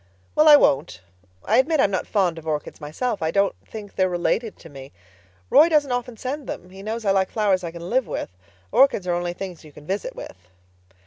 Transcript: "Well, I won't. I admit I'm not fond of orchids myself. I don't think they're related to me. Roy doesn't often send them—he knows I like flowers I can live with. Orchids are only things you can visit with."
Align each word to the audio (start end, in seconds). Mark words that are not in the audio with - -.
"Well, 0.33 0.47
I 0.47 0.55
won't. 0.55 0.99
I 1.45 1.59
admit 1.59 1.79
I'm 1.79 1.91
not 1.91 2.07
fond 2.07 2.39
of 2.39 2.47
orchids 2.47 2.81
myself. 2.81 3.21
I 3.21 3.29
don't 3.29 3.53
think 3.63 3.93
they're 3.93 4.09
related 4.09 4.57
to 4.57 4.67
me. 4.67 4.91
Roy 5.51 5.69
doesn't 5.69 5.91
often 5.91 6.17
send 6.17 6.47
them—he 6.47 6.81
knows 6.81 7.05
I 7.05 7.11
like 7.11 7.29
flowers 7.29 7.63
I 7.63 7.69
can 7.69 7.87
live 7.87 8.07
with. 8.07 8.31
Orchids 8.71 9.05
are 9.05 9.13
only 9.13 9.33
things 9.33 9.63
you 9.63 9.71
can 9.71 9.85
visit 9.85 10.15
with." 10.15 10.49